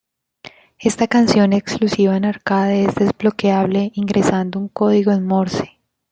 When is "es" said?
2.85-2.95